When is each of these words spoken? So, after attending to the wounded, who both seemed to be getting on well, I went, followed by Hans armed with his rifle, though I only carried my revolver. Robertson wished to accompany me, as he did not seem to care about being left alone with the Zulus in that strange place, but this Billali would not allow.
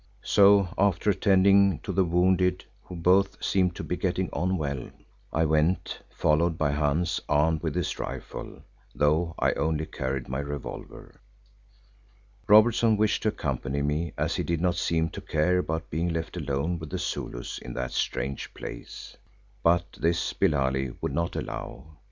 So, 0.23 0.69
after 0.79 1.11
attending 1.11 1.77
to 1.83 1.91
the 1.91 2.03
wounded, 2.03 2.65
who 2.81 2.95
both 2.95 3.37
seemed 3.45 3.75
to 3.75 3.83
be 3.83 3.95
getting 3.95 4.31
on 4.33 4.57
well, 4.57 4.89
I 5.31 5.45
went, 5.45 5.99
followed 6.09 6.57
by 6.57 6.71
Hans 6.71 7.21
armed 7.29 7.61
with 7.61 7.75
his 7.75 7.99
rifle, 7.99 8.63
though 8.95 9.35
I 9.37 9.53
only 9.53 9.85
carried 9.85 10.27
my 10.27 10.39
revolver. 10.39 11.21
Robertson 12.47 12.97
wished 12.97 13.21
to 13.21 13.29
accompany 13.29 13.83
me, 13.83 14.13
as 14.17 14.33
he 14.35 14.41
did 14.43 14.59
not 14.59 14.73
seem 14.73 15.09
to 15.09 15.21
care 15.21 15.59
about 15.59 15.91
being 15.91 16.09
left 16.09 16.35
alone 16.35 16.79
with 16.79 16.89
the 16.89 16.97
Zulus 16.97 17.59
in 17.59 17.73
that 17.73 17.91
strange 17.91 18.55
place, 18.55 19.15
but 19.61 19.85
this 19.99 20.33
Billali 20.33 20.95
would 20.99 21.13
not 21.13 21.35
allow. 21.35 21.85